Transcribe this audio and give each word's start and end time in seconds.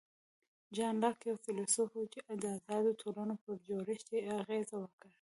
جان 0.75 0.95
لاک 1.03 1.17
یو 1.29 1.35
فیلسوف 1.43 1.91
و 1.97 2.03
چې 2.13 2.19
د 2.43 2.45
آزادو 2.75 2.91
ټولنو 3.01 3.35
پر 3.43 3.53
جوړښت 3.67 4.07
یې 4.15 4.21
اغېز 4.39 4.69
وکړ. 4.75 5.09